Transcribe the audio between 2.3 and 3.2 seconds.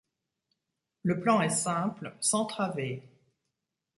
travée.